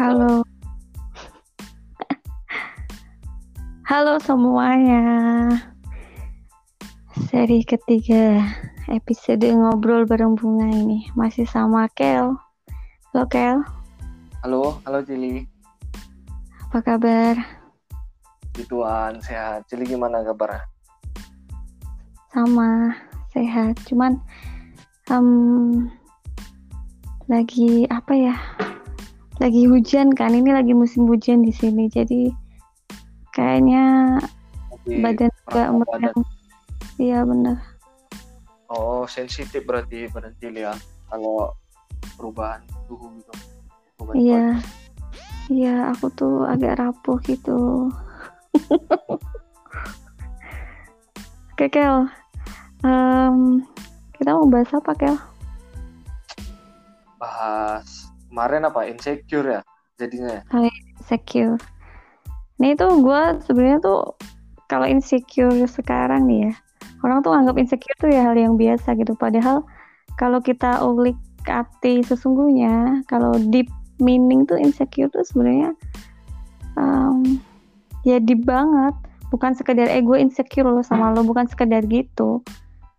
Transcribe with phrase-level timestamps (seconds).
[0.00, 0.40] Halo.
[3.84, 5.04] Halo semuanya.
[7.28, 8.40] Seri ketiga
[8.88, 12.32] episode ngobrol bareng bunga ini masih sama Kel.
[13.12, 13.60] Halo Kel,
[14.40, 15.44] Halo, halo Cili.
[16.72, 17.36] apa kabar?
[18.56, 19.68] Gituan, sehat.
[19.68, 20.64] Cili gimana kabarnya?
[22.32, 22.96] Sama
[23.36, 23.76] sehat.
[23.84, 24.16] Cuman
[25.12, 25.28] em,
[27.28, 28.36] lagi apa ya?
[29.40, 30.36] Lagi hujan kan?
[30.36, 31.88] Ini lagi musim hujan di sini.
[31.88, 32.28] Jadi
[33.32, 34.16] kayaknya
[34.68, 36.14] Lagi badan merasa badan.
[37.00, 37.56] Iya bener.
[38.68, 40.76] Oh, sensitif berarti badan ya.
[41.08, 41.56] Kalau
[42.20, 43.32] perubahan suhu gitu.
[44.12, 44.60] Iya.
[45.50, 47.90] Iya, aku tuh agak rapuh gitu.
[51.50, 52.06] Oke, Kel.
[52.86, 53.66] Em,
[54.14, 55.18] kita mau bahas apa, Kel?
[57.18, 57.99] Bahas
[58.30, 58.86] kemarin apa?
[58.86, 59.60] Insecure ya
[59.98, 60.42] jadinya ya?
[61.02, 61.58] Insecure.
[62.62, 64.14] Ini tuh gue sebenarnya tuh
[64.70, 66.52] kalau insecure sekarang nih ya,
[67.02, 69.18] orang tuh anggap insecure tuh ya hal yang biasa gitu.
[69.18, 69.66] Padahal
[70.14, 73.66] kalau kita ulik arti sesungguhnya, kalau deep
[73.98, 75.74] meaning tuh insecure tuh sebenarnya
[76.78, 77.40] em,
[78.06, 78.94] ya deep banget.
[79.30, 82.42] Bukan sekedar ego insecure lo sama lo, bukan sekedar gitu.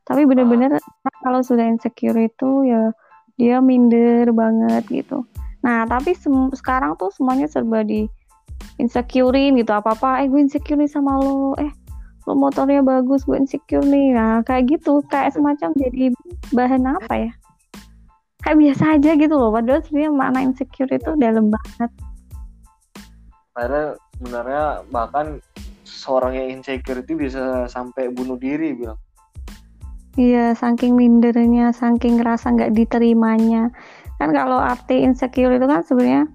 [0.08, 0.80] Tapi bener-bener
[1.24, 2.92] kalau sudah insecure itu ya
[3.42, 5.26] dia minder banget gitu.
[5.66, 6.14] Nah, tapi
[6.54, 8.06] sekarang tuh semuanya serba di
[8.78, 9.74] insecurein gitu.
[9.74, 11.58] Apa-apa eh gue insecure nih sama lo.
[11.58, 11.74] Eh
[12.30, 14.14] lo motornya bagus gue insecure nih.
[14.14, 15.02] Nah kayak gitu.
[15.10, 16.14] Kayak semacam jadi
[16.54, 17.32] bahan apa ya?
[18.46, 19.50] Kayak biasa aja gitu loh.
[19.50, 21.92] Padahal sebenarnya makna insecure itu dalam banget.
[23.58, 25.28] Akhirnya sebenarnya bahkan
[25.86, 28.98] seorang yang insecure itu bisa sampai bunuh diri bilang.
[30.20, 33.72] Iya saking mindernya saking ngerasa nggak diterimanya
[34.20, 36.28] kan kalau arti insecure itu kan sebenarnya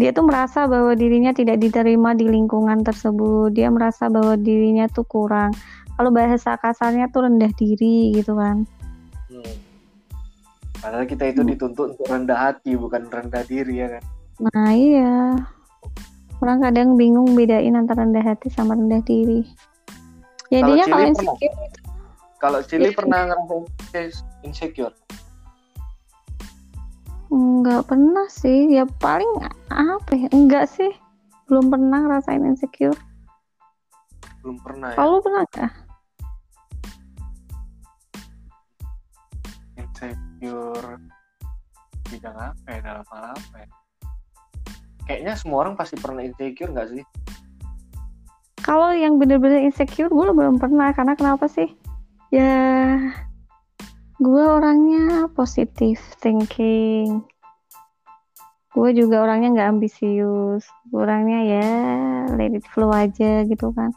[0.00, 5.04] dia tuh merasa bahwa dirinya tidak diterima di lingkungan tersebut dia merasa bahwa dirinya tuh
[5.04, 5.52] kurang
[6.00, 8.64] kalau bahasa kasarnya tuh rendah diri gitu kan
[9.32, 9.56] Hmm.
[10.76, 11.50] Padahal kita itu Hmm.
[11.56, 14.02] dituntut untuk rendah hati bukan rendah diri ya kan.
[14.44, 15.40] Nah iya,
[16.42, 19.46] orang kadang bingung bedain antara rendah hati sama rendah diri.
[20.52, 21.10] Jadinya kalau pernah?
[21.16, 21.54] insecure
[22.42, 22.98] Kalau Cili Iya.
[22.98, 24.10] pernah ngerasain
[24.42, 24.96] insecure?
[27.32, 29.30] nggak pernah sih, ya paling
[29.72, 30.92] apa ya, enggak sih,
[31.48, 32.98] belum pernah ngerasain insecure.
[34.42, 34.98] Belum pernah ya.
[34.98, 35.72] Kalau pernah nggak?
[39.78, 40.98] insecure
[42.10, 43.68] bidang apa ya dalam hal apa ya
[45.06, 47.04] kayaknya semua orang pasti pernah insecure nggak sih
[48.62, 50.94] Kalau yang bener-bener insecure, gue belum pernah.
[50.94, 51.66] Karena kenapa sih?
[52.32, 52.96] Ya,
[54.16, 57.20] gue orangnya positive thinking.
[58.72, 60.64] Gue juga orangnya nggak ambisius.
[60.96, 61.68] Orangnya ya
[62.32, 63.92] let it flow aja gitu kan.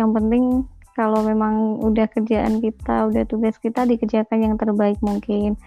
[0.00, 0.44] Yang penting
[0.96, 5.60] kalau memang udah kerjaan kita, udah tugas kita dikerjakan yang terbaik mungkin.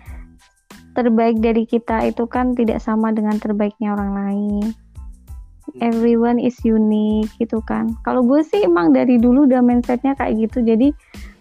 [0.97, 4.73] Terbaik dari kita itu kan tidak sama dengan terbaiknya orang lain
[5.83, 7.93] everyone is unique gitu kan.
[8.07, 10.63] Kalau gue sih emang dari dulu udah mindsetnya kayak gitu.
[10.63, 10.91] Jadi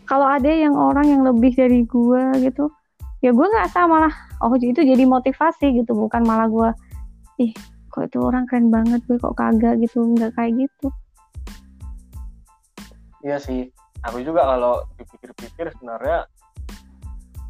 [0.07, 2.71] kalau ada yang orang yang lebih dari gue gitu,
[3.23, 4.15] ya gue nggak sama lah.
[4.45, 6.71] Oh itu jadi motivasi gitu, bukan malah gue,
[7.49, 7.53] ih
[7.89, 10.93] kok itu orang keren banget gue kok kagak gitu, nggak kayak gitu.
[13.27, 13.67] iya sih
[14.07, 16.31] aku juga kalau dipikir-pikir sebenarnya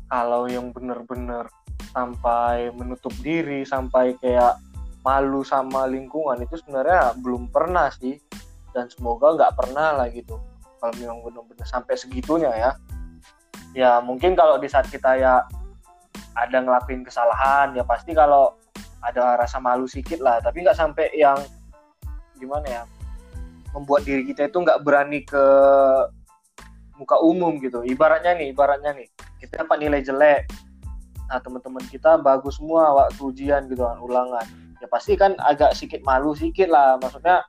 [0.08, 1.44] kalau yang bener-bener
[1.92, 4.56] sampai menutup diri sampai kayak
[5.06, 8.18] malu sama lingkungan itu sebenarnya belum pernah sih.
[8.74, 10.34] Dan semoga nggak pernah lah gitu.
[10.82, 12.70] Kalau memang benar-benar sampai segitunya ya.
[13.72, 15.46] Ya mungkin kalau di saat kita ya
[16.36, 18.52] ada ngelakuin kesalahan ya pasti kalau
[19.00, 20.42] ada rasa malu sedikit lah.
[20.42, 21.38] Tapi nggak sampai yang
[22.36, 22.82] gimana ya
[23.72, 25.44] membuat diri kita itu nggak berani ke
[26.98, 27.80] muka umum gitu.
[27.86, 29.08] Ibaratnya nih ibaratnya nih.
[29.40, 30.50] Kita dapat nilai jelek.
[31.32, 36.06] Nah teman-teman kita bagus semua waktu ujian gitu kan ulangan ya pasti kan agak sedikit
[36.06, 36.94] malu sedikit lah.
[37.02, 37.42] Maksudnya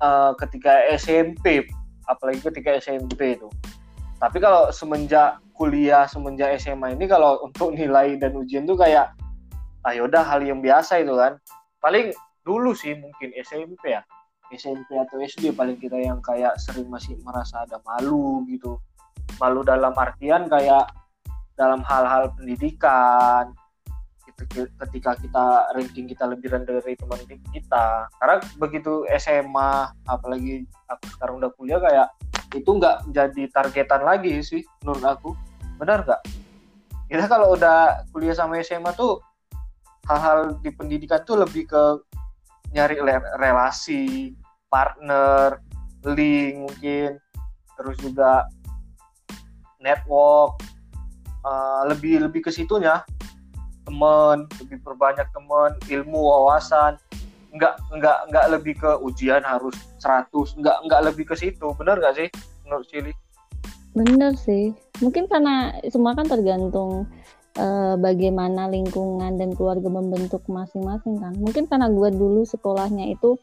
[0.00, 1.68] eh, ketika SMP
[2.08, 3.52] apalagi ketika SMP itu.
[4.16, 9.12] Tapi kalau semenjak kuliah semenjak SMA ini kalau untuk nilai dan ujian tuh kayak
[9.84, 11.36] ah yaudah hal yang biasa itu kan.
[11.84, 14.00] Paling dulu sih mungkin SMP ya.
[14.48, 18.80] SMP atau SD paling kita yang kayak sering masih merasa ada malu gitu.
[19.36, 20.88] Malu dalam artian kayak
[21.58, 23.52] dalam hal-hal pendidikan
[24.36, 28.08] ketika kita ranking kita lebih rendah dari teman kita.
[28.20, 32.08] Karena begitu SMA apalagi aku sekarang udah kuliah kayak
[32.52, 35.30] itu nggak jadi targetan lagi sih menurut aku.
[35.80, 36.22] Benar nggak?
[37.08, 39.22] Kita kalau udah kuliah sama SMA tuh
[40.06, 41.82] hal-hal di pendidikan tuh lebih ke
[42.74, 42.98] nyari
[43.40, 44.34] relasi
[44.68, 45.62] partner
[46.06, 47.18] link mungkin
[47.74, 48.46] terus juga
[49.82, 50.62] network
[51.42, 53.02] uh, lebih lebih ke situnya
[53.86, 56.98] teman lebih perbanyak teman ilmu wawasan.
[57.54, 60.28] Nggak nggak nggak lebih ke ujian harus 100
[60.60, 61.72] nggak nggak lebih ke situ.
[61.78, 62.28] Benar nggak sih
[62.66, 63.14] menurut Cili
[63.96, 64.76] bener sih.
[65.00, 67.08] Mungkin karena semua kan tergantung
[67.56, 71.32] uh, bagaimana lingkungan dan keluarga membentuk masing-masing kan.
[71.40, 73.40] Mungkin karena gue dulu sekolahnya itu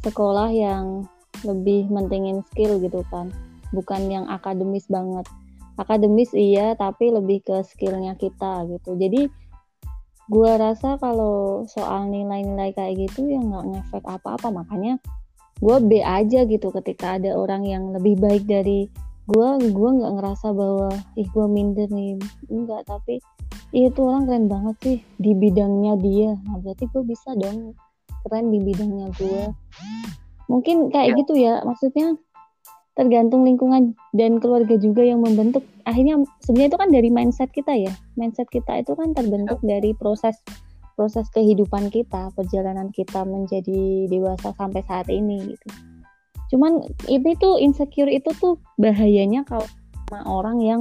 [0.00, 1.04] sekolah yang
[1.44, 3.28] lebih mentingin skill gitu kan.
[3.76, 5.28] Bukan yang akademis banget.
[5.76, 8.96] Akademis iya tapi lebih ke skillnya kita gitu.
[8.96, 9.28] Jadi
[10.32, 14.48] gue rasa kalau soal nilai-nilai kayak gitu ya nggak ngefek apa-apa.
[14.48, 14.96] Makanya
[15.60, 18.88] gue B aja gitu ketika ada orang yang lebih baik dari
[19.28, 20.88] gue gue nggak ngerasa bahwa
[21.20, 22.16] ih gue minder nih.
[22.48, 23.20] Enggak tapi
[23.76, 26.32] itu orang keren banget sih di bidangnya dia.
[26.48, 27.76] Nah berarti gue bisa dong
[28.24, 29.42] keren di bidangnya gue
[30.50, 31.18] mungkin kayak ya.
[31.24, 32.16] gitu ya maksudnya
[32.92, 35.64] tergantung lingkungan dan keluarga juga yang membentuk.
[35.88, 37.92] Akhirnya sebenarnya itu kan dari mindset kita ya.
[38.20, 39.78] Mindset kita itu kan terbentuk ya.
[39.78, 40.36] dari proses
[40.92, 45.68] proses kehidupan kita perjalanan kita menjadi dewasa sampai saat ini gitu.
[46.52, 49.64] Cuman ini tuh insecure itu tuh bahayanya kalau
[50.12, 50.80] sama orang yang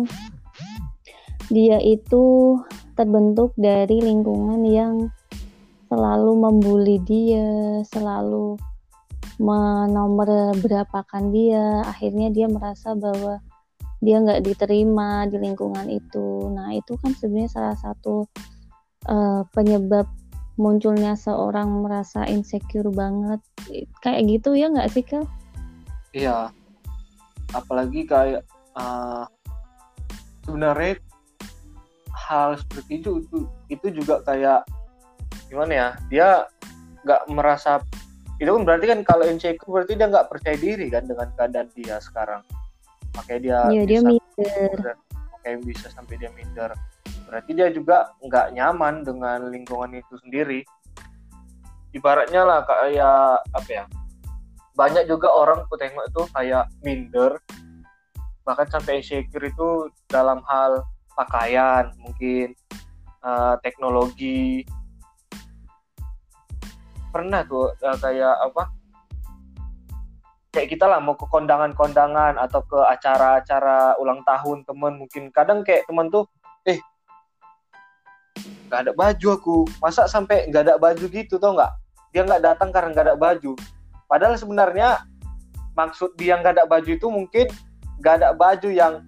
[1.47, 2.59] dia itu
[2.99, 5.07] terbentuk dari lingkungan yang
[5.87, 8.59] selalu membuli dia selalu
[9.41, 13.41] menomor berapakan dia akhirnya dia merasa bahwa
[14.01, 16.49] dia nggak diterima di lingkungan itu.
[16.53, 18.25] Nah itu kan sebenarnya salah satu
[19.09, 20.05] uh, penyebab
[20.61, 23.41] munculnya seorang merasa insecure banget.
[24.05, 25.25] Kayak gitu ya nggak sih kak?
[26.13, 26.53] Iya.
[27.53, 28.45] Apalagi kayak
[28.77, 29.25] uh,
[30.45, 30.97] sebenarnya
[32.13, 33.37] hal seperti itu itu
[33.69, 34.63] itu juga kayak
[35.51, 36.29] gimana ya dia
[37.03, 37.83] nggak merasa
[38.41, 42.01] itu kan berarti kan kalau insecure berarti dia nggak percaya diri kan dengan keadaan dia
[42.01, 42.41] sekarang.
[43.13, 44.95] Makanya dia ya, bisa dia minder
[45.41, 46.69] makanya bisa sampai dia minder.
[47.25, 50.61] Berarti dia juga nggak nyaman dengan lingkungan itu sendiri.
[51.97, 53.85] Ibaratnya lah kayak apa ya
[54.77, 57.41] banyak juga orang ku tengok itu kayak minder.
[58.45, 60.85] Bahkan sampai insecure itu dalam hal
[61.17, 62.53] pakaian mungkin
[63.25, 64.61] uh, teknologi
[67.11, 68.63] pernah tuh uh, kayak apa?
[70.51, 75.31] Kayak kita lah mau ke kondangan-kondangan atau ke acara-acara ulang tahun temen mungkin.
[75.31, 76.27] Kadang kayak temen tuh
[76.67, 76.79] eh
[78.67, 79.57] nggak ada baju aku.
[79.83, 81.71] Masa sampai nggak ada baju gitu tau nggak?
[82.11, 83.55] Dia nggak datang karena nggak ada baju.
[84.07, 85.03] Padahal sebenarnya
[85.75, 87.47] maksud dia nggak ada baju itu mungkin
[88.03, 89.03] nggak ada baju yang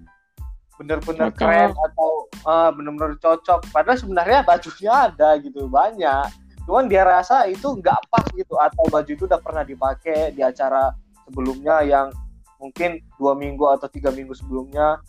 [0.79, 3.67] bener-bener keren atau uh, bener-bener cocok.
[3.71, 9.12] Padahal sebenarnya bajunya ada gitu banyak cuman dia rasa itu nggak pas gitu atau baju
[9.12, 10.95] itu udah pernah dipakai di acara
[11.27, 12.07] sebelumnya yang
[12.63, 15.04] mungkin dua minggu atau tiga minggu sebelumnya.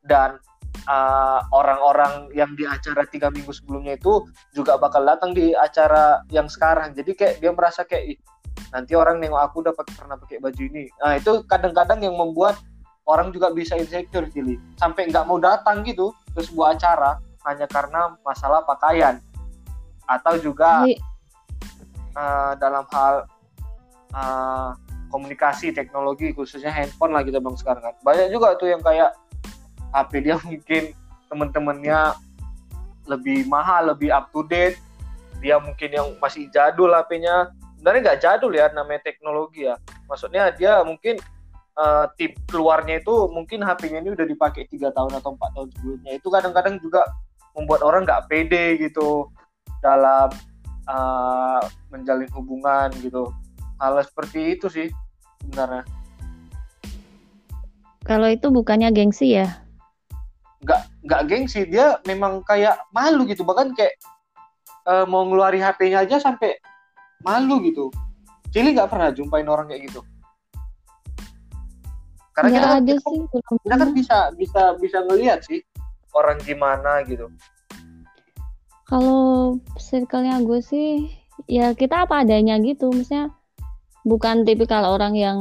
[0.00, 0.40] Dan
[0.88, 4.24] uh, orang-orang uh, yang di acara tiga minggu sebelumnya itu
[4.54, 6.94] juga bakal datang di acara yang sekarang.
[6.94, 8.22] Jadi kayak dia merasa kayak
[8.70, 10.86] nanti orang nengok aku udah pernah pakai baju ini.
[11.02, 12.56] Nah itu kadang-kadang yang membuat
[13.10, 18.14] orang juga bisa insecure Cili sampai nggak mau datang gitu ke sebuah acara hanya karena
[18.22, 19.18] masalah pakaian
[20.10, 20.82] atau juga
[22.18, 23.30] uh, dalam hal
[24.10, 24.74] uh,
[25.10, 27.94] komunikasi teknologi khususnya handphone lah kita bang sekarang kan.
[28.02, 29.14] Banyak juga tuh yang kayak
[29.94, 30.82] HP dia mungkin
[31.30, 32.18] temen-temennya
[33.06, 34.78] lebih mahal lebih up to date.
[35.38, 39.78] Dia mungkin yang masih jadul HP-nya sebenarnya nggak jadul ya namanya teknologi ya.
[40.10, 41.16] Maksudnya dia mungkin
[41.78, 46.12] uh, tip keluarnya itu mungkin HP-nya ini udah dipakai tiga tahun atau empat tahun sebelumnya.
[46.18, 47.02] Itu kadang-kadang juga
[47.56, 49.32] membuat orang nggak pede gitu
[49.80, 50.28] dalam
[50.88, 51.60] uh,
[51.92, 53.32] menjalin hubungan gitu.
[53.80, 54.88] Hal seperti itu sih
[55.44, 55.84] sebenarnya.
[58.04, 59.60] Kalau itu bukannya gengsi ya?
[60.64, 61.64] Nggak nggak gengsi.
[61.68, 63.44] Dia memang kayak malu gitu.
[63.44, 63.96] Bahkan kayak
[64.88, 66.60] uh, mau ngeluarin HP-nya aja sampai
[67.24, 67.88] malu gitu.
[68.52, 70.00] Cili nggak pernah jumpain orang kayak gitu.
[72.36, 73.20] Karena kita, kan ada kita, sih,
[73.64, 75.60] kita kan bisa bisa bisa ngelihat sih
[76.14, 77.30] orang gimana gitu
[78.90, 81.06] kalau circle-nya gue sih
[81.46, 82.90] ya kita apa adanya gitu.
[82.90, 83.30] Maksudnya
[84.02, 85.38] bukan tipikal orang yang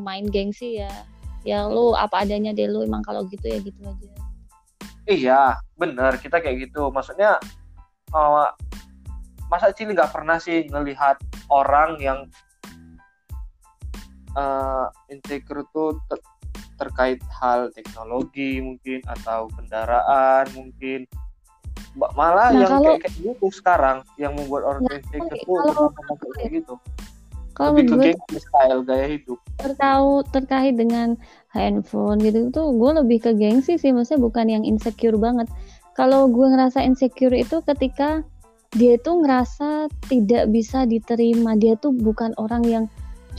[0.00, 0.90] main gengsi ya.
[1.44, 4.08] Ya lu apa adanya deh lu emang kalau gitu ya gitu aja.
[5.06, 5.42] Iya
[5.76, 6.88] bener kita kayak gitu.
[6.88, 7.36] Maksudnya
[8.16, 8.48] uh,
[9.52, 11.20] masa Cili nggak pernah sih ngelihat
[11.52, 12.24] orang yang
[14.34, 16.18] uh, insecure tuh ter
[16.76, 21.08] terkait hal teknologi mungkin atau kendaraan mungkin
[21.96, 25.90] malah Nah, yang kalau- kayak, kayak gitu sekarang yang membuat orang Nah, insecure tuh kalau-
[25.92, 26.74] ngomong kayak gitu.
[27.56, 29.38] kalau lebih ke gengsi style gaya hidup.
[29.56, 31.08] terkait terkait dengan
[31.48, 35.48] handphone gitu tuh gue lebih ke gengsi sih maksudnya bukan yang insecure banget.
[35.96, 38.20] Kalau gue ngerasa insecure itu ketika
[38.76, 42.84] dia tuh ngerasa tidak bisa diterima dia tuh bukan orang yang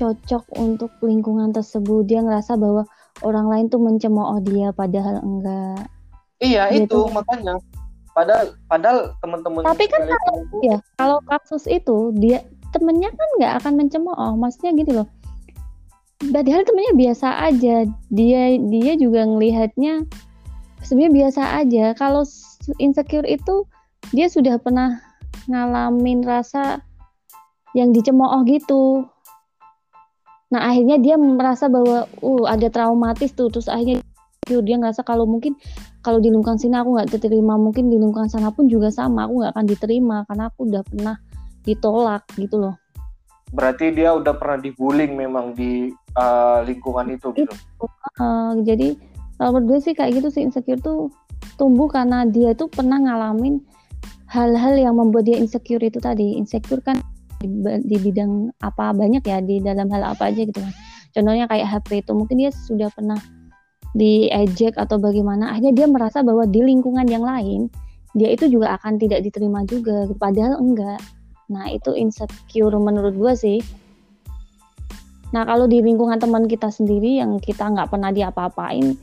[0.02, 2.10] cocok untuk lingkungan tersebut.
[2.10, 2.90] Dia ngerasa bahwa
[3.22, 5.86] orang lain tuh mencemooh dia padahal enggak.
[6.38, 6.90] Iya Gitu.
[6.90, 7.62] itu makanya
[8.18, 12.42] padahal padahal teman-teman Tapi kan sekalian itu- ya kalau kasus itu dia
[12.74, 14.34] temennya kan nggak akan mencemooh.
[14.34, 15.08] Maksudnya gitu loh.
[16.18, 17.86] Padahal temennya biasa aja.
[18.10, 20.10] Dia dia juga ngelihatnya
[20.82, 21.86] sebenarnya biasa aja.
[21.94, 22.26] Kalau
[22.82, 23.70] insecure itu
[24.10, 24.98] dia sudah pernah
[25.46, 26.82] ngalamin rasa
[27.78, 29.06] yang dicemooh gitu.
[30.50, 33.54] Nah akhirnya dia merasa bahwa uh ada traumatis tuh.
[33.54, 34.02] Terus akhirnya
[34.48, 34.64] insecure.
[34.64, 35.60] dia ngerasa kalau mungkin
[36.00, 37.60] kalau di lingkungan sini aku nggak diterima.
[37.60, 41.16] Mungkin di lingkungan sana pun juga sama aku nggak akan diterima karena aku udah pernah
[41.68, 42.76] ditolak gitu loh.
[43.52, 47.54] Berarti dia udah pernah dibullying memang di uh, lingkungan itu gitu?
[48.20, 48.96] Eh, jadi
[49.40, 51.12] kalau menurut gue sih kayak gitu sih insecure tuh
[51.56, 53.62] tumbuh karena dia tuh pernah ngalamin
[54.28, 56.36] hal-hal yang membuat dia insecure itu tadi.
[56.40, 57.00] Insecure kan
[57.40, 57.48] di,
[57.88, 60.74] di bidang apa banyak ya di dalam hal apa aja gitu kan.
[61.16, 63.18] Contohnya kayak HP itu mungkin dia sudah pernah
[63.96, 67.72] diejek atau bagaimana akhirnya dia merasa bahwa di lingkungan yang lain
[68.18, 71.00] dia itu juga akan tidak diterima juga padahal enggak
[71.48, 73.60] nah itu insecure menurut gue sih
[75.28, 78.96] Nah kalau di lingkungan teman kita sendiri yang kita nggak pernah diapa-apain,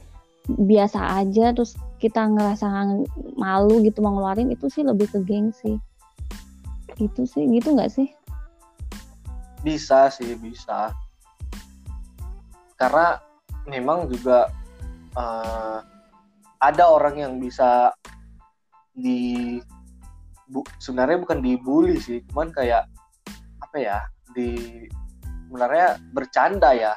[0.49, 2.64] biasa aja, terus kita ngerasa
[3.37, 5.76] malu gitu mau ngeluarin itu sih lebih ke gengsi.
[6.97, 8.09] Itu sih, gitu nggak sih?
[9.64, 10.93] bisa sih bisa
[12.76, 13.17] karena
[13.64, 14.53] memang juga
[15.18, 15.78] uh,
[16.62, 17.92] ada orang yang bisa
[18.94, 19.59] di
[20.49, 22.87] bu, sebenarnya bukan dibully sih cuman kayak
[23.61, 23.99] apa ya
[24.33, 24.87] di
[25.49, 26.94] sebenarnya bercanda ya.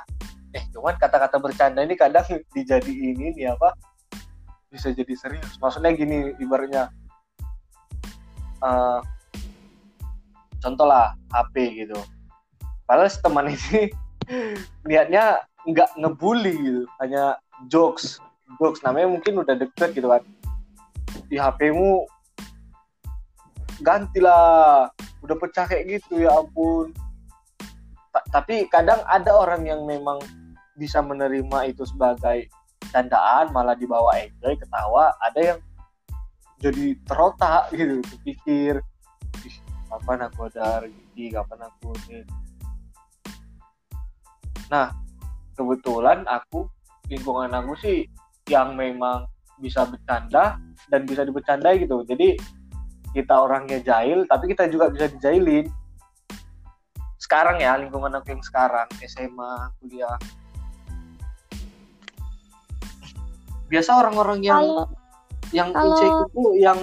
[0.55, 3.74] Eh cuman kata-kata bercanda ini kadang dijadiin ini apa
[4.74, 5.57] bisa jadi serius.
[5.62, 6.89] Maksudnya gini ibaratnya
[8.62, 9.00] uh,
[10.62, 11.97] contoh lah HP gitu.
[12.88, 13.91] Padahal teman ini
[14.88, 17.36] niatnya nggak ngebully gitu hanya
[17.66, 18.22] jokes.
[18.62, 18.86] Jokes.
[18.86, 20.22] Namanya mungkin udah deket gitu kan.
[21.26, 22.06] Di HP-mu
[23.82, 24.94] gantilah.
[25.26, 26.94] Udah pecah kayak gitu ya ampun.
[28.14, 30.22] Ta- tapi kadang ada orang yang memang
[30.78, 32.46] bisa menerima itu sebagai
[32.94, 35.12] candaan malah dibawa enjoy ketawa.
[35.26, 35.60] Ada yang
[36.58, 38.82] jadi terotak gitu pikir
[39.46, 39.58] "Ih,
[39.90, 41.26] kapan aku ada rezeki?
[41.34, 42.22] Kapan aku ini?
[44.74, 44.94] Nah
[45.58, 46.70] kebetulan aku
[47.08, 48.08] lingkungan aku sih
[48.48, 49.28] yang memang
[49.60, 50.62] bisa bercanda
[50.92, 52.06] dan bisa dibecandai gitu.
[52.08, 52.38] Jadi
[53.16, 55.68] kita orangnya jahil tapi kita juga bisa dijailin.
[57.18, 60.18] Sekarang ya lingkungan aku yang sekarang SMA kuliah.
[63.68, 64.88] Biasa orang-orang yang Kalau
[65.56, 66.80] yang insecure itu yang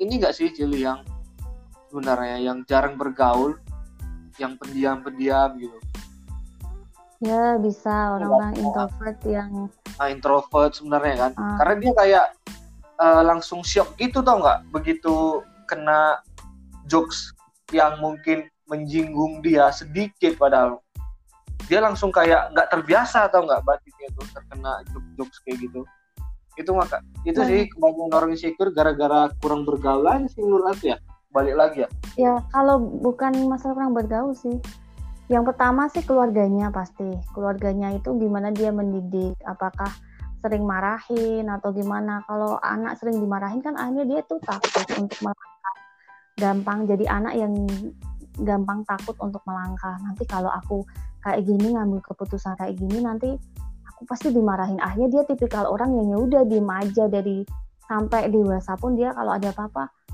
[0.00, 1.04] ini enggak sih Cili yang
[1.88, 3.56] sebenarnya yang jarang bergaul
[4.36, 5.76] yang pendiam-pendiam gitu
[7.18, 9.50] ya bisa orang-orang Nggak- introvert yang
[9.96, 11.32] nah, introvert sebenarnya kan.
[11.34, 11.56] Ah.
[11.58, 12.26] karena dia kayak
[12.96, 14.72] eh, langsung shock gitu tau nggak?
[14.72, 16.20] Begitu kena
[16.86, 17.32] jokes
[17.68, 20.80] yang mungkin menjinggung dia sedikit padahal.
[21.66, 23.60] Dia langsung kayak nggak terbiasa atau nggak?
[23.62, 24.72] Batinnya tuh terkena
[25.14, 25.82] jokes kayak gitu.
[26.56, 27.48] Itu maka itu Nah.
[27.48, 30.98] sih kebanyakan orang insecure gara-gara kurang bergaul sih menurut aku ya.
[31.28, 31.88] Balik lagi ya.
[32.16, 34.56] Ya kalau bukan masalah kurang bergaul sih
[35.26, 37.06] yang pertama sih keluarganya pasti.
[37.34, 39.90] Keluarganya itu gimana dia mendidik apakah
[40.38, 42.22] sering marahin atau gimana.
[42.30, 45.76] Kalau anak sering dimarahin kan akhirnya dia tuh takut untuk melangkah.
[46.38, 47.52] Gampang jadi anak yang
[48.38, 49.98] gampang takut untuk melangkah.
[50.06, 50.86] Nanti kalau aku
[51.26, 53.34] kayak gini ngambil keputusan kayak gini nanti
[53.82, 54.78] aku pasti dimarahin.
[54.78, 57.10] Akhirnya dia tipikal orang yang ya udah diem aja.
[57.10, 57.42] Dari
[57.90, 60.05] sampai dewasa pun dia kalau ada apa-apa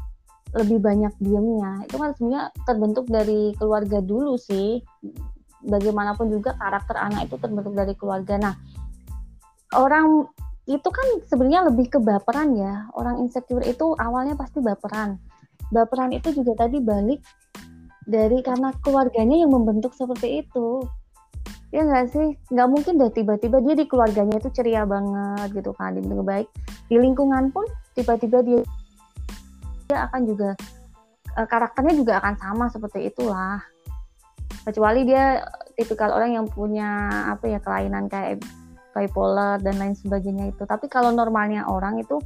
[0.53, 1.89] lebih banyak diemnya.
[1.89, 4.85] Itu kan sebenarnya terbentuk dari keluarga dulu sih.
[5.63, 8.37] Bagaimanapun juga karakter anak itu terbentuk dari keluarga.
[8.37, 8.55] Nah
[9.73, 10.29] orang
[10.69, 12.87] itu kan sebenarnya lebih ke baperan ya.
[12.93, 15.17] Orang insecure itu awalnya pasti baperan.
[15.73, 17.25] Baperan itu juga tadi balik
[18.05, 20.85] dari karena keluarganya yang membentuk seperti itu.
[21.73, 22.37] Ya nggak sih?
[22.53, 26.45] Nggak mungkin deh tiba-tiba dia di keluarganya itu ceria banget gitu kan di baik
[26.93, 27.65] di lingkungan pun
[27.97, 28.61] tiba-tiba dia
[29.93, 30.51] dia akan juga
[31.37, 33.61] eh, karakternya juga akan sama seperti itulah.
[34.65, 35.45] Kecuali dia
[35.77, 38.41] tipikal orang yang punya apa ya kelainan kayak
[38.97, 40.65] bipolar dan lain sebagainya itu.
[40.65, 42.17] Tapi kalau normalnya orang itu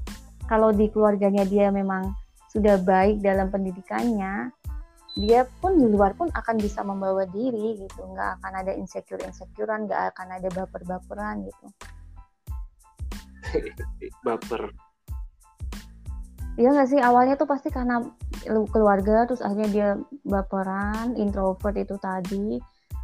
[0.47, 2.15] kalau di keluarganya dia memang
[2.55, 4.55] sudah baik dalam pendidikannya
[5.17, 8.01] dia pun di luar pun akan bisa membawa diri gitu.
[8.15, 11.67] Nggak akan ada insecure insecurean nggak akan ada baper baperan gitu.
[14.23, 14.86] Baper
[16.57, 17.01] Iya nggak sih?
[17.01, 18.01] Awalnya tuh pasti karena
[18.73, 19.89] keluarga terus akhirnya dia
[20.25, 22.57] baperan introvert itu tadi.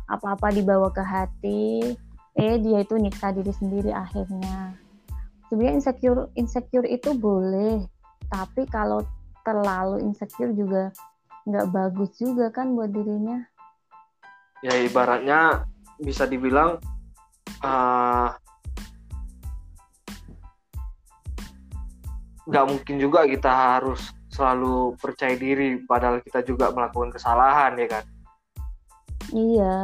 [0.09, 1.93] Apa-apa dibawa ke hati.
[2.33, 4.73] Eh dia itu nyiksa diri sendiri akhirnya.
[5.53, 7.85] Sebenarnya insecure insecure itu boleh
[8.33, 9.05] tapi kalau
[9.45, 10.89] terlalu insecure juga
[11.45, 13.45] nggak bagus juga kan buat dirinya.
[14.65, 15.69] Ya ibaratnya
[16.01, 16.81] bisa dibilang
[17.61, 18.33] uh,
[22.47, 28.05] nggak mungkin juga kita harus selalu percaya diri padahal kita juga melakukan kesalahan ya kan?
[29.31, 29.77] Iya.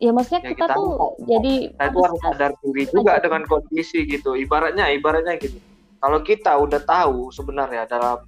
[0.00, 3.22] Ya maksudnya ya, kita, kita tuh kok, jadi kita harus, harus sadar diri juga aja.
[3.28, 4.32] dengan kondisi gitu.
[4.32, 5.60] Ibaratnya ibaratnya gitu.
[6.00, 8.24] Kalau kita udah tahu sebenarnya dalam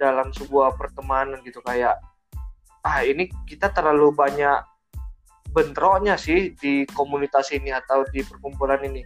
[0.00, 2.00] dalam sebuah pertemanan gitu kayak
[2.84, 4.64] ah ini kita terlalu banyak
[5.54, 9.04] bentroknya sih di komunitas ini atau di perkumpulan ini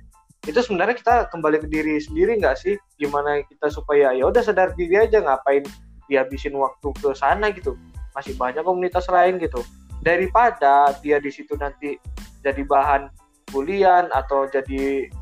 [0.49, 2.75] itu sebenarnya kita kembali ke diri sendiri nggak sih?
[2.97, 5.61] Gimana kita supaya ya udah sadar diri aja ngapain
[6.09, 7.76] dihabisin waktu ke sana gitu.
[8.17, 9.61] Masih banyak komunitas lain gitu.
[10.00, 12.00] Daripada dia di situ nanti
[12.40, 13.12] jadi bahan
[13.52, 15.12] bulian atau jadi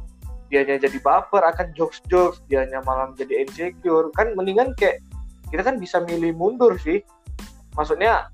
[0.47, 4.15] dianya jadi baper akan jokes jokes dianya malam jadi insecure.
[4.15, 5.03] Kan mendingan kayak
[5.51, 7.03] kita kan bisa milih mundur sih.
[7.75, 8.31] Maksudnya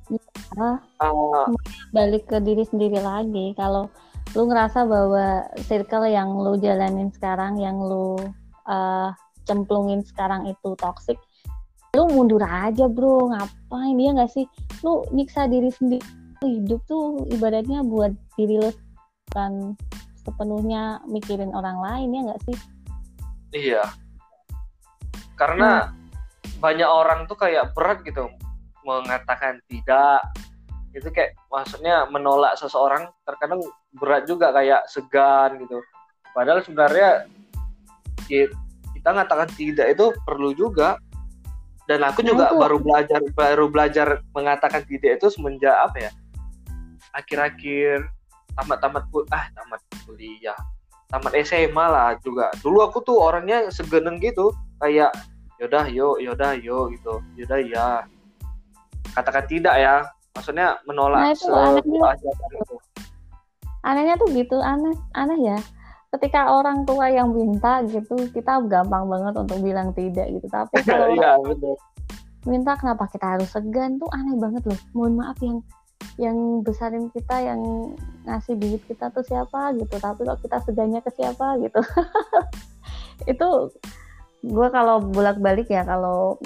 [0.61, 1.49] ya, uh,
[1.97, 3.57] balik ke diri sendiri lagi.
[3.57, 3.89] Kalau
[4.33, 8.17] lu ngerasa bahwa circle yang lu jalanin sekarang yang lu
[8.65, 9.13] uh,
[9.45, 11.21] cemplungin sekarang itu toxic
[11.93, 13.29] lu mundur aja bro.
[13.29, 13.95] Ngapain?
[14.01, 14.49] Dia nggak sih?
[14.81, 16.01] Lu nyiksa diri sendiri.
[16.41, 18.73] Hidup tuh ibaratnya buat diri lu
[19.31, 19.77] kan
[20.25, 22.57] sepenuhnya mikirin orang lain ya nggak sih?
[23.53, 23.85] Iya.
[25.37, 26.65] Karena hmm.
[26.65, 28.25] banyak orang tuh kayak berat gitu
[28.83, 30.25] mengatakan tidak
[30.93, 33.65] itu kayak maksudnya menolak seseorang terkadang
[33.97, 35.81] berat juga kayak segan gitu.
[36.33, 37.29] Padahal sebenarnya
[38.29, 40.97] kita mengatakan tidak itu perlu juga.
[41.83, 46.11] Dan aku juga baru belajar baru belajar mengatakan tidak itu semenjak apa ya?
[47.13, 48.07] Akhir-akhir
[48.55, 50.57] tamat-tamat ah tamat kuliah
[51.13, 52.49] tamat SMA lah juga.
[52.65, 55.13] Dulu aku tuh orangnya segeneng gitu kayak
[55.61, 57.21] yaudah yuk yaudah yuk gitu.
[57.37, 57.87] Yaudah ya
[59.13, 59.95] katakan tidak ya
[60.33, 62.01] maksudnya menolak nah, itu anehnya,
[62.57, 62.75] itu.
[63.85, 65.59] anehnya tuh gitu aneh aneh ya.
[66.13, 70.45] Ketika orang tua yang minta gitu kita gampang banget untuk bilang tidak gitu.
[70.49, 71.77] Tapi kalau ya, betul.
[72.45, 73.97] minta kenapa kita harus segan?
[73.97, 74.81] Tuh aneh banget loh.
[74.93, 75.59] Mohon maaf yang
[76.21, 77.61] yang besarin kita yang
[78.29, 79.97] ngasih duit kita tuh siapa gitu.
[79.97, 81.81] Tapi kok kita segannya ke siapa gitu.
[83.33, 83.73] Itu
[84.43, 86.37] gue kalau bolak balik ya kalau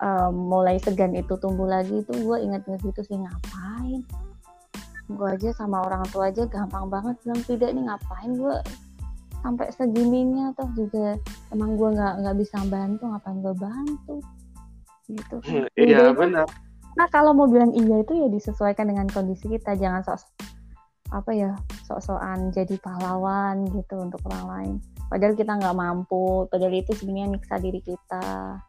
[0.00, 4.00] um, mulai segan itu tumbuh lagi itu gue inget-inget gitu sih ngapain?
[5.10, 8.56] Gue aja sama orang tua aja gampang banget bilang tidak nih ngapain gue
[9.40, 11.16] sampai segininya toh juga
[11.48, 14.16] emang gue nggak nggak bisa bantu ngapain gue bantu?
[15.10, 16.48] Gitu hmm, iya benar.
[16.96, 20.20] Nah kalau mau bilang iya itu ya disesuaikan dengan kondisi kita jangan sok
[21.10, 21.58] apa ya
[21.90, 24.74] sok-sokan jadi pahlawan gitu untuk orang lain.
[25.10, 28.62] Padahal kita nggak mampu padahal itu sebenarnya nyiksa diri kita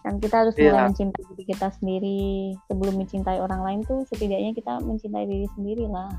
[0.00, 0.72] kan kita harus yeah.
[0.72, 2.56] mulai mencintai diri kita sendiri.
[2.68, 6.10] Sebelum mencintai orang lain tuh setidaknya kita mencintai diri sendiri lah.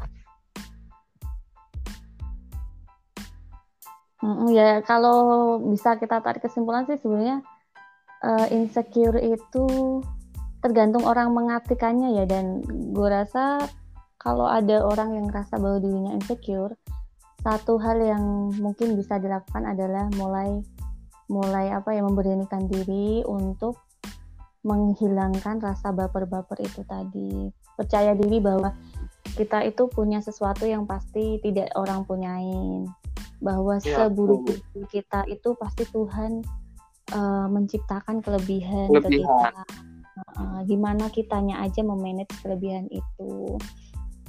[4.21, 7.41] Mm ya kalau bisa kita tarik kesimpulan sih sebenarnya
[8.21, 9.65] uh, insecure itu
[10.61, 12.25] tergantung orang mengartikannya ya.
[12.29, 12.61] Dan
[12.93, 13.65] gue rasa
[14.21, 16.77] kalau ada orang yang merasa bahwa dirinya insecure
[17.41, 20.61] satu hal yang mungkin bisa dilakukan adalah mulai
[21.31, 23.79] mulai apa ya memberanikan diri untuk
[24.67, 27.49] menghilangkan rasa baper-baper itu tadi.
[27.79, 28.75] Percaya diri bahwa
[29.33, 32.85] kita itu punya sesuatu yang pasti tidak orang punyain.
[33.41, 34.45] Bahwa ya, seburuk
[34.91, 36.45] kita itu pasti Tuhan
[37.15, 39.01] uh, menciptakan kelebihan, kelebihan.
[39.01, 39.51] ke kita.
[40.37, 43.57] Uh, gimana kitanya aja memanage kelebihan itu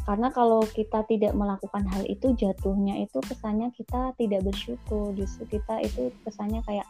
[0.03, 5.15] karena kalau kita tidak melakukan hal itu jatuhnya itu kesannya kita tidak bersyukur.
[5.15, 6.87] Justru kita itu kesannya kayak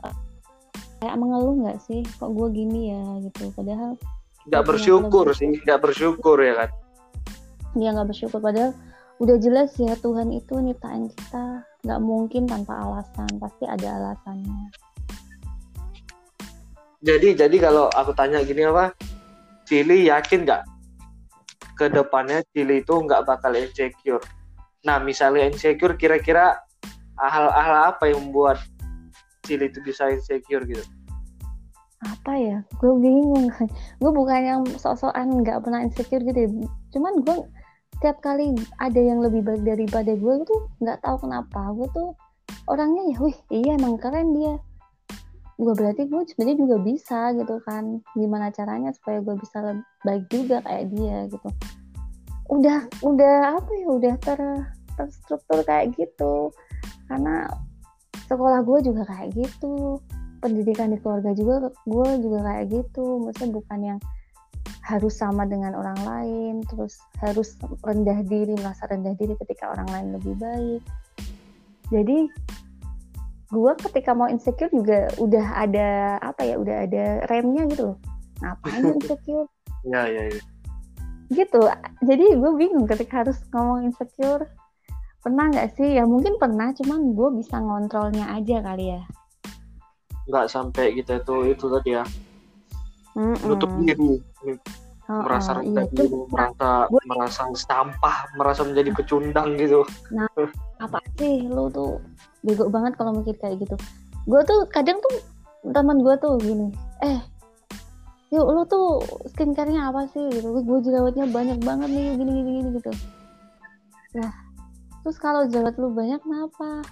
[0.00, 0.16] uh,
[1.04, 2.00] kayak mengeluh nggak sih?
[2.16, 3.52] Kok gue gini ya gitu.
[3.52, 4.00] Padahal
[4.48, 6.70] nggak bersyukur sih nggak bersyukur ya kan?
[7.76, 8.40] Dia nggak bersyukur.
[8.40, 8.72] Padahal
[9.20, 11.68] udah jelas ya Tuhan itu nyiptain kita.
[11.84, 14.72] Nggak mungkin tanpa alasan pasti ada alasannya.
[17.04, 18.96] Jadi jadi kalau aku tanya gini apa?
[19.68, 20.71] Cili yakin nggak
[21.82, 24.22] ke depannya Chili itu nggak bakal insecure.
[24.86, 26.62] Nah, misalnya insecure, kira-kira
[27.18, 28.62] hal-hal apa yang membuat
[29.42, 30.86] Chili itu bisa insecure gitu?
[32.02, 33.46] apa ya gue bingung
[34.02, 36.50] gue bukan yang sok-sokan nggak pernah insecure gitu ya.
[36.98, 37.46] cuman gue
[38.02, 42.10] tiap kali ada yang lebih baik daripada gue tuh nggak tahu kenapa gue tuh
[42.66, 44.58] orangnya ya wih iya emang keren dia
[45.62, 48.02] gue berarti gue sebenarnya juga bisa gitu kan.
[48.18, 51.48] Gimana caranya supaya gue bisa baik juga kayak dia gitu.
[52.50, 54.40] Udah udah apa ya udah ter
[54.98, 56.50] terstruktur kayak gitu.
[57.06, 57.46] Karena
[58.26, 60.02] sekolah gue juga kayak gitu.
[60.42, 63.22] Pendidikan di keluarga juga gue juga kayak gitu.
[63.22, 64.00] Maksudnya bukan yang
[64.82, 66.54] harus sama dengan orang lain.
[66.66, 67.54] Terus harus
[67.86, 70.82] rendah diri merasa rendah diri ketika orang lain lebih baik.
[71.94, 72.26] Jadi
[73.52, 77.98] gue ketika mau insecure juga udah ada apa ya udah ada remnya gitu loh.
[78.40, 79.46] Ngapain insecure?
[79.84, 80.40] Ya ya ya
[81.32, 81.60] gitu.
[82.04, 84.44] Jadi gue bingung ketika harus ngomong insecure.
[85.22, 85.96] Pernah nggak sih?
[85.96, 89.02] Ya mungkin pernah cuman gue bisa ngontrolnya aja kali ya.
[90.28, 92.04] Nggak sampai kita itu itu tadi ya.
[93.12, 93.44] Mm-mm.
[93.44, 94.24] nutup diri
[95.10, 95.94] Oh, merasa oh, rendah iya.
[95.98, 99.82] diri merasa gue- merasa sampah merasa menjadi pecundang gitu.
[100.84, 101.98] Apa sih lu tuh
[102.46, 103.74] bego banget kalau mikir kayak gitu.
[104.30, 105.18] Gue tuh kadang tuh
[105.74, 106.70] teman gue tuh gini
[107.02, 107.18] eh
[108.30, 109.02] yuk lu tuh
[109.34, 110.22] skincare-nya apa sih?
[110.30, 110.46] Gitu.
[110.62, 112.90] Gue jerawatnya banyak banget nih gini gini gini gitu.
[114.22, 114.32] Nah
[115.02, 116.86] terus kalau jerawat lu banyak kenapa?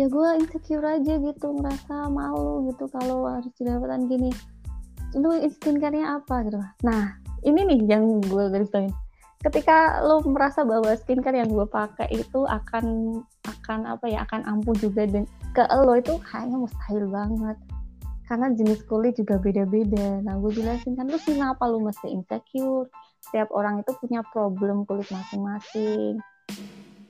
[0.00, 4.32] Ya gue insecure aja gitu ngerasa malu gitu kalau harus jerawatan gini
[5.16, 6.60] lu skincare-nya apa gitu.
[6.84, 7.16] Nah
[7.46, 8.92] ini nih yang gue garis bawain.
[9.38, 14.74] Ketika lo merasa bahwa skincare yang gue pakai itu akan akan apa ya akan ampuh
[14.74, 17.56] juga dan ke lo itu kayaknya mustahil banget.
[18.28, 20.20] Karena jenis kulit juga beda-beda.
[20.20, 22.90] Nah gue jelasin kan lu kenapa lu mesti insecure.
[23.24, 26.20] Setiap orang itu punya problem kulit masing-masing.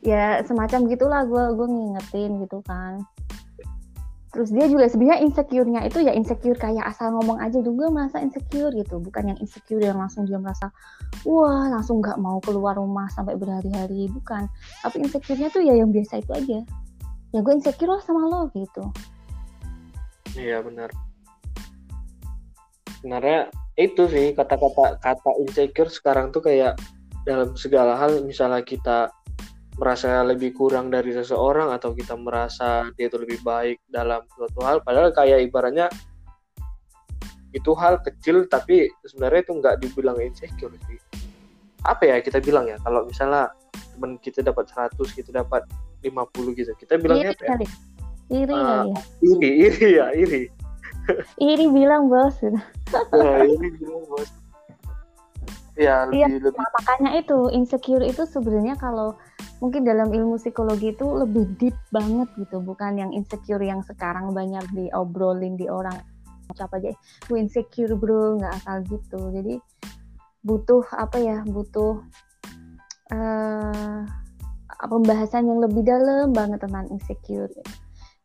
[0.05, 3.03] Ya semacam gitulah gue gue ngingetin gitu kan
[4.39, 8.71] terus dia juga sebenarnya insecure-nya itu ya insecure kayak asal ngomong aja juga merasa insecure
[8.71, 9.03] gitu.
[9.03, 10.71] Bukan yang insecure yang langsung dia merasa
[11.27, 14.07] wah langsung nggak mau keluar rumah sampai berhari-hari.
[14.07, 14.47] Bukan.
[14.87, 16.63] Tapi insecure-nya tuh ya yang biasa itu aja.
[17.35, 18.95] Ya gue insecure lah sama lo gitu.
[20.39, 20.95] Iya benar.
[23.03, 26.79] Sebenarnya itu sih kata-kata kata insecure sekarang tuh kayak
[27.27, 29.11] dalam segala hal misalnya kita
[29.79, 34.83] merasa lebih kurang dari seseorang atau kita merasa dia itu lebih baik dalam suatu hal.
[34.83, 35.87] Padahal kayak ibaratnya
[37.55, 40.99] itu hal kecil tapi sebenarnya itu nggak dibilang insecure sih.
[41.87, 42.77] Apa ya kita bilang ya?
[42.83, 43.55] Kalau misalnya
[43.95, 45.63] teman kita dapat 100 kita dapat
[46.03, 46.75] 50 gitu.
[46.75, 47.51] Kita bilangnya iri apa ya?
[47.55, 47.67] kali.
[48.29, 49.01] Iri kali ya.
[49.23, 50.43] iri iri ya iri.
[51.39, 52.35] Iri bilang bos.
[53.15, 54.31] Ya iri bilang bos.
[55.79, 56.59] Ya Iya, lebih lebih.
[56.59, 59.15] Nah, makanya itu insecure itu sebenarnya kalau
[59.59, 64.63] mungkin dalam ilmu psikologi itu lebih deep banget gitu, bukan yang insecure yang sekarang banyak
[64.75, 65.99] diobrolin di orang
[66.49, 66.97] apa aja,
[67.29, 69.21] gue insecure bro, nggak asal gitu.
[69.35, 69.61] Jadi
[70.43, 72.01] butuh apa ya, butuh
[73.13, 74.03] eh
[74.79, 77.51] pembahasan yang lebih dalam banget tentang insecure.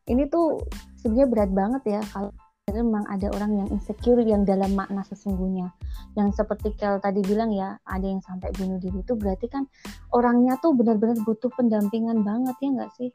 [0.06, 0.62] Ini tuh
[1.02, 2.30] sebenarnya berat banget ya kalau
[2.74, 5.70] memang ada orang yang insecure yang dalam makna sesungguhnya.
[6.18, 9.68] Yang seperti Kel tadi bilang ya ada yang sampai bunuh diri itu berarti kan
[10.10, 13.10] orangnya tuh benar-benar butuh pendampingan banget ya nggak sih?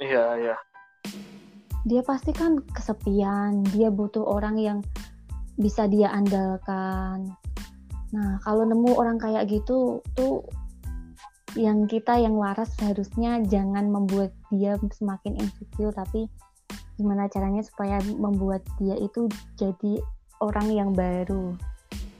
[0.00, 0.56] Iya iya.
[1.84, 4.78] Dia pasti kan kesepian dia butuh orang yang
[5.60, 7.34] bisa dia andalkan.
[8.14, 10.46] Nah kalau nemu orang kayak gitu tuh
[11.52, 16.24] yang kita yang waras seharusnya jangan membuat dia semakin insecure tapi
[17.00, 20.02] gimana caranya supaya membuat dia itu jadi
[20.42, 21.56] orang yang baru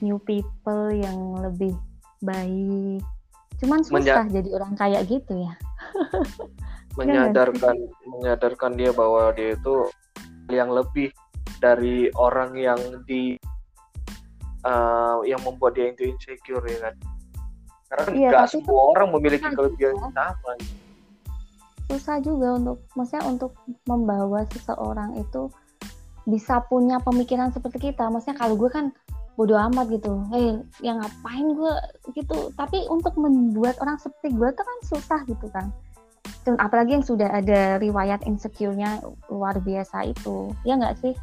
[0.03, 1.75] new people yang lebih
[2.23, 3.03] baik.
[3.63, 5.53] Cuman susah jadi orang kayak gitu ya.
[6.99, 9.89] Menyadarkan menyadarkan dia bahwa dia itu
[10.51, 11.09] yang lebih
[11.63, 13.39] dari orang yang di
[14.67, 16.95] uh, yang membuat dia itu insecure ya kan?
[17.93, 20.51] Karena Iya, nggak tapi semua orang memiliki kelebihan yang sama
[21.93, 23.53] susah juga untuk maksudnya untuk
[23.85, 25.53] membawa seseorang itu
[26.25, 28.09] bisa punya pemikiran seperti kita.
[28.09, 28.89] Maksudnya kalau gue kan
[29.37, 30.25] bodoh amat gitu.
[30.33, 31.73] Eh yang ngapain gue
[32.17, 32.49] gitu?
[32.57, 35.69] Tapi untuk membuat orang seperti gue tuh kan susah gitu kan.
[36.43, 40.51] Dan apalagi yang sudah ada riwayat insecure-nya luar biasa itu.
[40.65, 41.13] Ya nggak sih?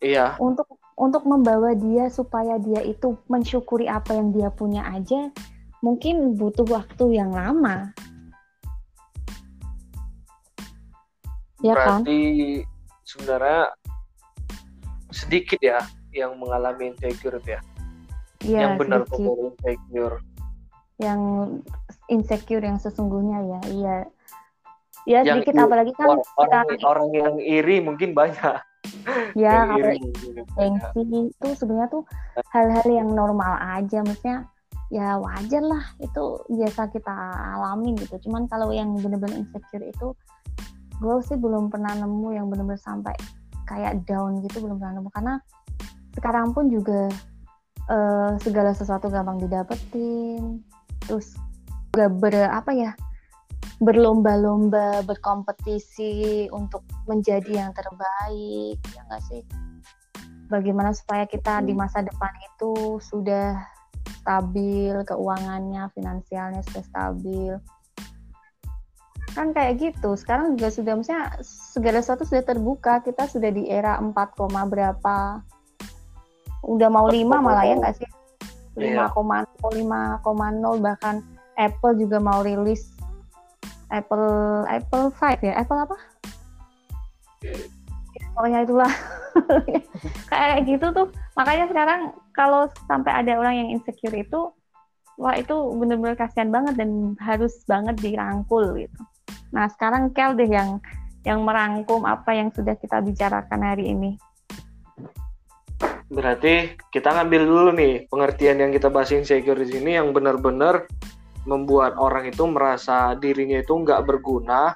[0.00, 0.40] Iya.
[0.40, 0.66] Untuk
[1.00, 5.32] untuk membawa dia supaya dia itu mensyukuri apa yang dia punya aja
[5.80, 7.92] mungkin butuh waktu yang lama.
[11.60, 12.04] Ya kan?
[12.04, 12.20] Berarti
[13.04, 13.62] sebenarnya
[15.12, 15.80] sedikit ya
[16.12, 17.60] yang mengalami insecure ya?
[18.40, 20.16] Iya, yang benar benar insecure.
[21.00, 21.20] Yang
[22.08, 23.96] insecure yang sesungguhnya ya iya.
[25.08, 28.60] Ya Yang sedikit apalagi kan Or- orang sekarang orang yang iri mungkin banyak.
[29.36, 29.92] Ya kalau
[30.56, 32.04] gengsi itu sebenarnya tuh
[32.52, 34.48] hal-hal yang normal aja maksudnya
[34.90, 37.14] ya wajar lah itu biasa kita
[37.56, 38.18] alami gitu.
[38.26, 40.12] Cuman kalau yang bener-bener insecure itu
[41.00, 43.14] gue sih belum pernah nemu yang bener-bener sampai
[43.70, 45.10] kayak down gitu belum pernah nemu.
[45.14, 45.34] Karena
[46.18, 47.06] sekarang pun juga
[47.86, 50.60] uh, segala sesuatu gampang didapetin.
[51.06, 51.38] Terus
[51.94, 52.92] gak ber apa ya
[53.80, 59.42] berlomba-lomba berkompetisi untuk menjadi yang terbaik ya nggak sih?
[60.50, 61.80] Bagaimana supaya kita di hmm.
[61.80, 63.54] masa depan itu sudah
[64.20, 67.52] stabil keuangannya finansialnya sudah stabil.
[69.32, 70.18] Kan kayak gitu.
[70.18, 73.00] Sekarang juga sudah misalnya segala sesuatu sudah terbuka.
[73.00, 74.12] Kita sudah di era 4,
[74.66, 75.40] berapa.
[76.66, 78.08] Udah mau 5 malah ya nggak sih?
[78.76, 79.06] 5,0 iya.
[79.10, 81.24] 5,0 bahkan
[81.58, 82.94] Apple juga mau rilis.
[83.90, 85.54] Apple Apple 5 ya?
[85.58, 85.96] Apple apa?
[88.34, 88.92] Pokoknya itulah.
[90.30, 91.08] Kayak gitu tuh.
[91.34, 92.00] Makanya sekarang
[92.40, 94.48] kalau sampai ada orang yang insecure itu
[95.20, 99.00] wah itu bener-bener kasihan banget dan harus banget dirangkul gitu
[99.50, 100.78] Nah, sekarang Kel deh yang
[101.26, 104.16] yang merangkum apa yang sudah kita bicarakan hari ini.
[106.10, 110.90] Berarti kita ngambil dulu nih pengertian yang kita bahas insecure di sini yang benar-benar
[111.46, 114.74] membuat orang itu merasa dirinya itu nggak berguna,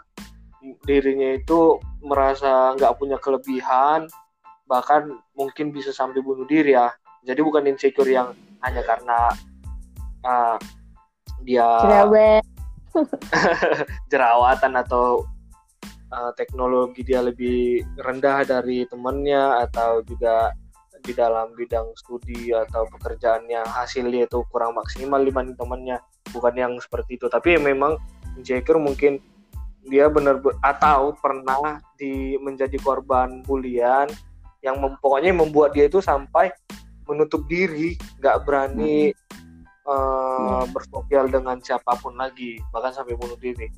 [0.86, 4.06] dirinya itu merasa nggak punya kelebihan,
[4.68, 6.92] bahkan mungkin bisa sampai bunuh diri ya.
[7.24, 9.18] Jadi bukan insecure yang hanya karena
[10.24, 10.56] uh,
[11.44, 11.66] dia
[14.12, 15.24] jerawatan atau
[16.12, 20.54] uh, teknologi dia lebih rendah dari temannya atau juga
[21.04, 26.00] di dalam bidang studi atau pekerjaannya hasilnya itu kurang maksimal dibanding temannya.
[26.32, 27.28] Bukan yang seperti itu.
[27.28, 28.00] Tapi memang
[28.40, 29.20] insecure mungkin
[29.84, 34.08] dia benar atau pernah di menjadi korban bulian
[34.64, 36.48] yang mem, pokoknya membuat dia itu sampai
[37.08, 39.88] menutup diri nggak berani hmm.
[39.88, 43.68] uh, bersosial dengan siapa pun lagi bahkan sampai bunuh diri.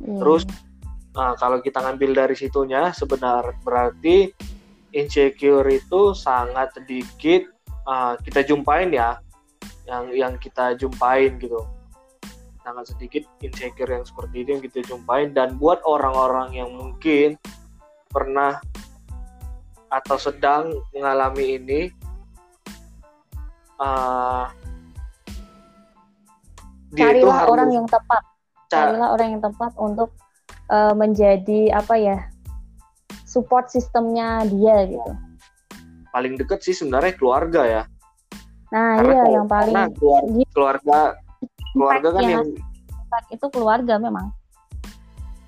[0.00, 0.16] Hmm.
[0.16, 0.48] terus
[1.12, 4.32] uh, kalau kita ngambil dari situnya sebenarnya berarti
[4.96, 7.46] insecure itu sangat sedikit
[7.86, 9.20] uh, kita jumpain ya
[9.86, 11.66] yang yang kita jumpain gitu.
[12.60, 17.40] Sangat sedikit insecure yang seperti itu yang kita jumpain dan buat orang-orang yang mungkin
[18.10, 18.60] pernah
[19.90, 21.80] atau sedang mengalami ini
[23.82, 24.46] uh,
[26.94, 28.22] carilah orang yang tepat.
[28.70, 30.14] Carilah orang yang tepat untuk
[30.70, 32.18] uh, menjadi apa ya
[33.26, 35.12] support sistemnya dia gitu.
[36.14, 37.82] Paling deket sih sebenarnya keluarga ya.
[38.70, 40.98] Nah Karena iya yang paling keluarga keluarga,
[41.74, 44.30] keluarga kan yang, yang itu keluarga memang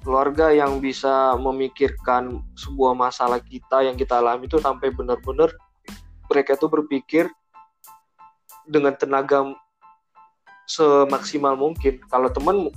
[0.02, 5.54] keluarga yang bisa memikirkan sebuah masalah kita yang kita alami itu sampai benar-benar
[6.26, 7.30] mereka tuh berpikir
[8.66, 9.54] dengan tenaga
[10.66, 12.02] semaksimal mungkin.
[12.10, 12.70] Kalau temen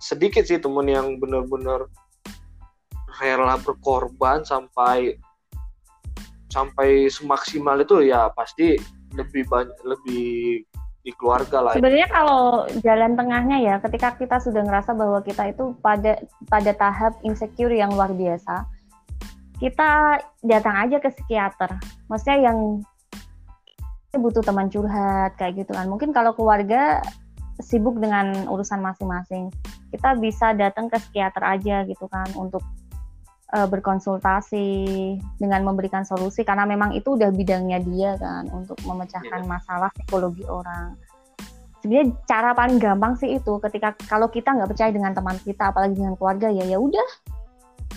[0.00, 1.88] sedikit sih temen yang benar-benar
[3.16, 5.16] rela berkorban sampai
[6.52, 8.76] sampai semaksimal itu ya pasti
[9.16, 10.64] lebih banyak lebih
[11.06, 11.72] di keluarga lah.
[11.78, 16.18] Sebenarnya kalau jalan tengahnya ya, ketika kita sudah ngerasa bahwa kita itu pada
[16.50, 18.66] pada tahap insecure yang luar biasa,
[19.62, 21.70] kita datang aja ke psikiater.
[22.10, 22.82] Maksudnya yang
[24.18, 27.00] butuh teman curhat kayak gitu kan mungkin kalau keluarga
[27.60, 29.48] sibuk dengan urusan masing-masing
[29.92, 32.60] kita bisa datang ke psikiater aja gitu kan untuk
[33.56, 34.68] uh, berkonsultasi
[35.40, 39.48] dengan memberikan solusi karena memang itu udah bidangnya dia kan untuk memecahkan yeah.
[39.48, 40.92] masalah psikologi orang.
[41.80, 45.96] Sebenarnya cara paling gampang sih itu ketika kalau kita nggak percaya dengan teman kita apalagi
[45.96, 47.08] dengan keluarga ya ya udah.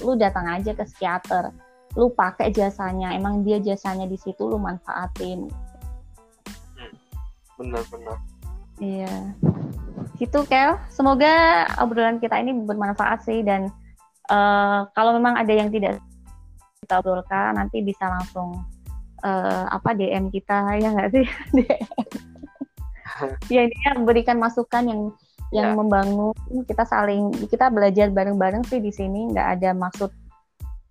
[0.08, 1.52] Lu datang aja ke psikiater
[1.98, 5.50] lu pakai jasanya emang dia jasanya di situ lu manfaatin.
[7.58, 8.18] Benar-benar
[8.78, 9.36] iya.
[10.20, 10.80] Gitu Kel.
[10.92, 13.72] Semoga obrolan kita ini bermanfaat sih dan
[14.30, 16.00] uh, kalau memang ada yang tidak
[16.80, 18.66] kita obrolkan nanti bisa langsung
[19.22, 21.26] uh, apa DM kita ya nggak sih?
[23.52, 25.02] Ya ini ya berikan masukan yang
[25.50, 25.78] yang ya.
[25.78, 26.36] membangun.
[26.66, 30.12] Kita saling kita belajar bareng-bareng sih di sini nggak ada maksud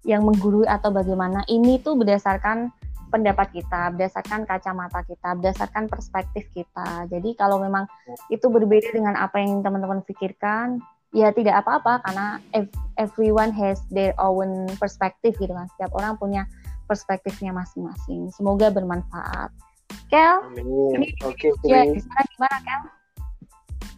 [0.04, 1.44] yang menggurui atau bagaimana.
[1.46, 2.72] Ini tuh berdasarkan
[3.08, 7.08] pendapat kita, berdasarkan kacamata kita, berdasarkan perspektif kita.
[7.08, 7.88] Jadi kalau memang
[8.28, 12.42] itu berbeda dengan apa yang teman-teman pikirkan, ya tidak apa-apa karena
[13.00, 15.66] everyone has their own perspective gitu kan.
[15.76, 16.42] Setiap orang punya
[16.88, 18.32] perspektifnya masing-masing.
[18.32, 19.52] Semoga bermanfaat.
[20.08, 21.00] Kel, Amin.
[21.00, 22.82] ini Oke, ya, di sana gimana Kel?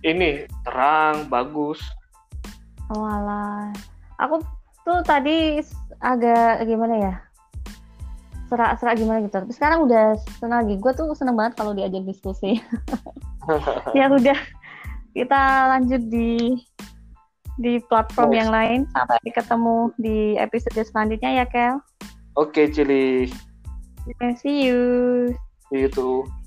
[0.01, 0.31] Ini
[0.67, 1.79] terang, bagus.
[2.91, 3.71] Oh alah.
[4.19, 4.43] Aku
[4.83, 5.63] tuh tadi
[6.03, 7.15] agak gimana ya
[8.51, 12.59] serak-serak gimana gitu tapi sekarang udah senang lagi gue tuh seneng banget kalau diajak diskusi
[13.99, 14.35] ya udah
[15.15, 16.59] kita lanjut di
[17.61, 18.89] di platform yang lain.
[18.97, 21.77] Sampai ketemu di episode selanjutnya ya Kel.
[22.41, 23.29] Oke okay, Cili
[24.41, 24.81] see you.
[25.69, 26.40] See you too